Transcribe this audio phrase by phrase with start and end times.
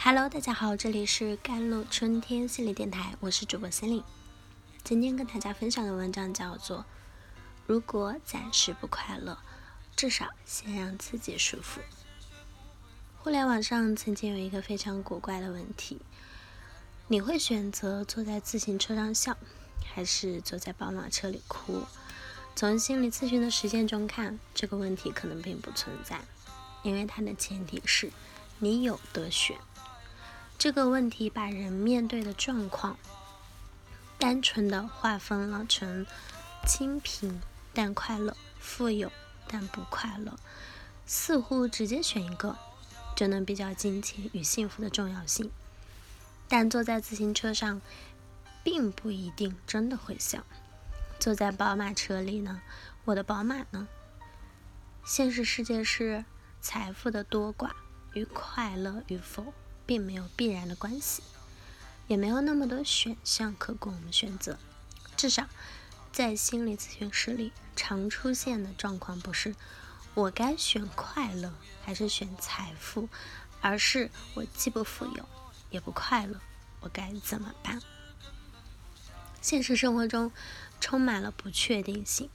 [0.00, 4.04] Hello，大家好，这里是甘露春天心理电台，我是主播心灵。
[4.84, 6.78] 今天跟大家分享的文章叫做
[7.66, 9.36] 《如果暂时不快乐，
[9.96, 11.80] 至少先让自己舒服》。
[13.18, 16.00] 互联网上曾经有一个非常古怪的问题：
[17.08, 19.36] 你会选择坐在自行车上笑，
[19.84, 21.82] 还是坐在宝马车里哭？
[22.54, 26.20] 从心理咨询的实践中看，这个问题可能并不存在，
[26.84, 28.12] 因为它的前提是
[28.60, 29.58] 你有得选。
[30.58, 32.98] 这个问题把人面对的状况
[34.18, 36.04] 单纯的划分了成
[36.66, 37.40] 清贫
[37.72, 39.12] 但快乐、富有
[39.46, 40.36] 但不快乐，
[41.06, 42.58] 似乎直接选一个
[43.14, 45.48] 就能比较金钱与幸福的重要性。
[46.48, 47.80] 但坐在自行车上
[48.64, 50.42] 并不一定真的会笑，
[51.20, 52.60] 坐在宝马车里呢？
[53.04, 53.86] 我的宝马呢？
[55.04, 56.24] 现实世界是
[56.60, 57.70] 财富的多寡
[58.14, 59.54] 与快乐与否。
[59.88, 61.22] 并没有必然的关系，
[62.08, 64.58] 也没有那么多选项可供我们选择。
[65.16, 65.46] 至少，
[66.12, 69.56] 在心理咨询室里，常出现的状况不是
[70.12, 73.08] 我该选快乐还是选财富，
[73.62, 75.26] 而是我既不富有
[75.70, 76.38] 也不快乐，
[76.80, 77.80] 我该怎么办？
[79.40, 80.30] 现实生活中
[80.82, 82.28] 充满了不确定性，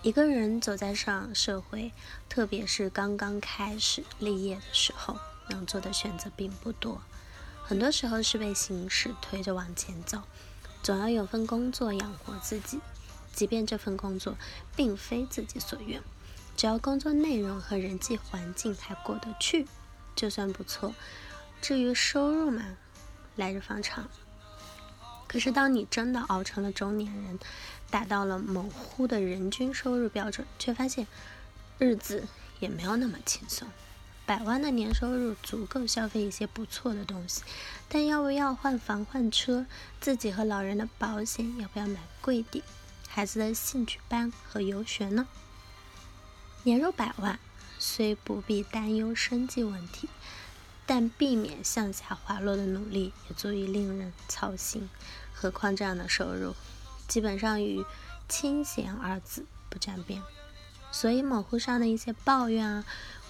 [0.00, 1.92] 一个人走在上社会，
[2.30, 5.18] 特别是刚刚开始立业的时候。
[5.48, 7.02] 能做的选择并不多，
[7.62, 10.22] 很多时候是被形势推着往前走，
[10.82, 12.80] 总要有份工作养活自己，
[13.32, 14.36] 即便这份工作
[14.76, 16.02] 并非自己所愿，
[16.56, 19.66] 只要工作内容和人际环境还过得去，
[20.14, 20.94] 就算不错。
[21.60, 22.62] 至于收入嘛，
[23.36, 24.08] 来日方长。
[25.26, 27.38] 可是当你真的熬成了中年人，
[27.90, 31.06] 达到了模糊的人均收入标准，却发现
[31.78, 32.24] 日子
[32.60, 33.66] 也没有那么轻松。
[34.26, 37.42] 百万的年收入足够消费一些不错的东西，
[37.88, 39.66] 但要不要换房换车？
[40.00, 42.64] 自己和老人的保险要不要买贵点？
[43.08, 45.28] 孩子的兴趣班和游学呢？
[46.62, 47.38] 年入百万，
[47.78, 50.08] 虽不必担忧生计问题，
[50.86, 54.88] 但避免向下滑落的努力也足以令人操心。
[55.34, 56.54] 何况这样的收入，
[57.06, 57.84] 基本上与
[58.26, 60.22] 清闲二字不沾边，
[60.90, 62.84] 所以模糊上的一些抱怨啊。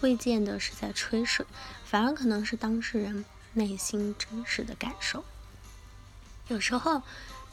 [0.00, 1.46] 未见得是在吹水，
[1.84, 5.24] 反而可能是当事人内心真实的感受。
[6.48, 7.02] 有时候，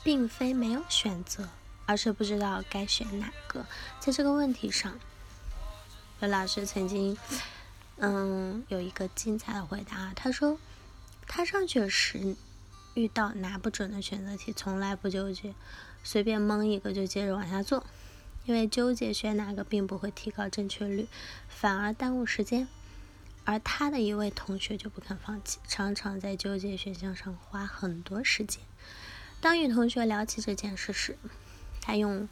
[0.03, 1.49] 并非没有选择，
[1.85, 3.65] 而是不知道该选哪个。
[3.99, 4.99] 在这个问题上，
[6.19, 7.17] 刘老师曾经，
[7.97, 10.13] 嗯，有一个精彩的回答。
[10.15, 10.57] 他说，
[11.27, 12.35] 他上学时
[12.93, 15.53] 遇到拿不准的选择题，从来不纠结，
[16.03, 17.85] 随便蒙一个就接着往下做。
[18.47, 21.07] 因为纠结选哪个并不会提高正确率，
[21.47, 22.67] 反而耽误时间。
[23.43, 28.61] 而他的一位同学就不肯放弃，常常在纠结选项上花很多时间。
[29.39, 31.17] 当与同学聊起这件事时，
[31.81, 32.27] 他用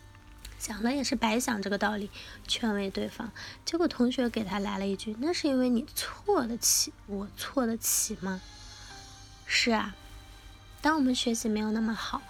[0.58, 2.10] “想了也是白想”这个道理
[2.46, 3.32] 劝慰对方，
[3.64, 8.40] 结果同学给他来了一句：“那是因为你错得起，我错得起吗？”
[9.46, 9.94] 是啊，
[10.80, 12.22] 当我们学习没有那么好。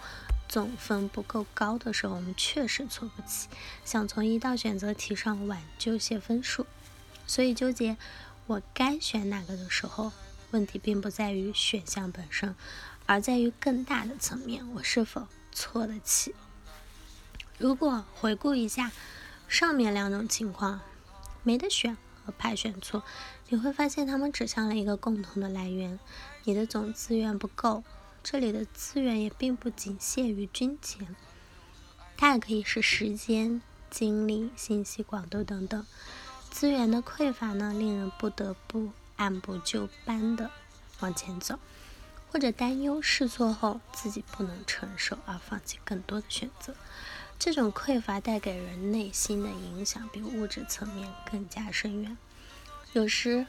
[0.51, 3.47] 总分不够高的时候，我们确实错不起，
[3.85, 6.65] 想从一道选择题上挽救些分数，
[7.25, 7.95] 所以纠结
[8.47, 10.11] 我该选哪个的时候，
[10.51, 12.53] 问题并不在于选项本身，
[13.05, 16.35] 而在于更大的层面，我是否错得起。
[17.57, 18.91] 如果回顾一下
[19.47, 20.81] 上面两种情况，
[21.43, 21.95] 没得选
[22.25, 23.03] 和排选错，
[23.47, 25.97] 你会发现它们指向了一个共同的来源：
[26.43, 27.85] 你的总资源不够。
[28.23, 31.15] 这里的资源也并不仅限于金钱，
[32.15, 35.85] 它也可以是时间、精力、信息广度等等。
[36.49, 40.51] 资源的匮乏呢，令人不得不按部就班的
[40.99, 41.57] 往前走，
[42.31, 46.75] 或者担忧试错后自己不能承受而放弃更多的选择。
[47.39, 52.15] 这种匮乏带给人内心的影响比物质层面更加深远。
[52.93, 53.47] 有时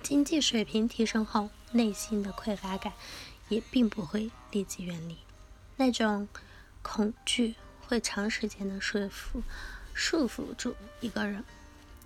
[0.00, 2.92] 经济水平提升后，内心的匮乏感。
[3.52, 5.18] 也并不会立即远离，
[5.76, 6.26] 那种
[6.80, 7.54] 恐惧
[7.86, 9.42] 会长时间的说服、
[9.92, 11.44] 束缚住一个人，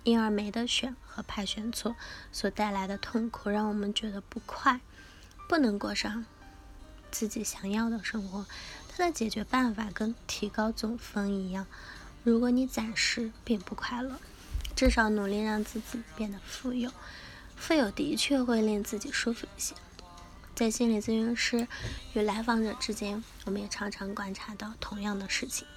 [0.03, 1.95] 因而没得选和排选错
[2.33, 4.81] 所带来的痛苦，让我们觉得不快，
[5.47, 6.25] 不能过上
[7.11, 8.45] 自己想要的生活。
[8.89, 11.65] 它的解决办法跟提高总分一样，
[12.25, 14.19] 如果你暂时并不快乐，
[14.75, 16.91] 至少努力让自己变得富有。
[17.55, 19.73] 富有的确会令自己舒服一些。
[20.57, 21.67] 在心理咨询师
[22.13, 25.67] 与来访者之间，我们也常常观察到同样的事情。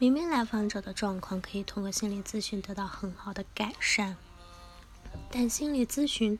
[0.00, 4.16] 明明来访者的状况可以通过心理咨询得到很好的改善，
[5.30, 6.36] 但心理咨询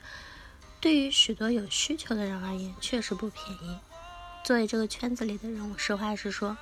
[0.81, 3.79] 对于许多有需求的人而言，确实不便宜。
[4.43, 6.59] 作为这个圈子里的人，我实话实说，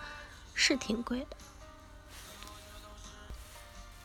[0.52, 1.36] 是挺贵的。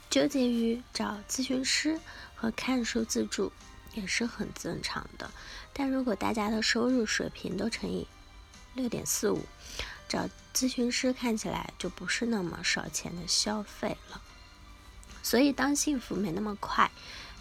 [0.10, 2.00] 纠结于找咨询师
[2.34, 3.52] 和看书自助
[3.94, 5.32] 也是很正常的。
[5.74, 8.08] 但如果大家的收入水平都乘以
[8.74, 9.46] 六点四五，
[10.08, 14.22] 找咨询师看起来就不是那么少钱的消费了。
[15.22, 16.90] 所以，当幸福没那么快、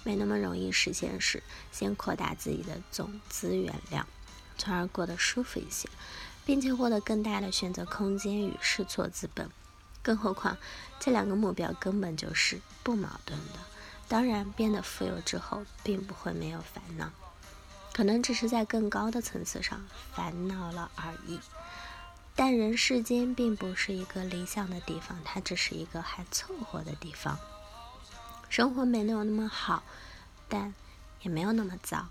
[0.05, 1.43] 没那么容易实现时，
[1.73, 4.07] 先扩大自己的总资源量，
[4.59, 5.89] 从而过得舒服一些，
[6.45, 9.49] 并且获得更大的选择空间与试错资本。
[10.03, 10.59] 更何况，
[10.99, 13.61] 这两个目标根本就是不矛盾的。
[14.09, 17.11] 当然，变得富有之后，并不会没有烦恼，
[17.93, 21.39] 可能只是在更高的层次上烦恼了而已。
[22.35, 27.39] 但人世间并不是一个理想的地方，它只是一个还凑合的地方。
[28.49, 29.83] 生活没有那么好，
[30.49, 30.75] 但
[31.21, 32.09] 也没有那么糟。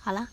[0.00, 0.28] 好了，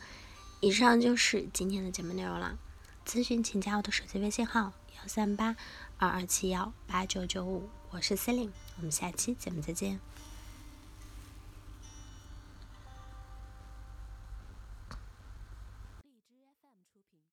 [0.59, 2.57] 以上就是今天的节目内容了。
[3.05, 5.55] 咨询请加我的手机微信号：幺三八
[5.97, 9.99] 二二七幺八九九五，我是 Celine，我们下期节目再见。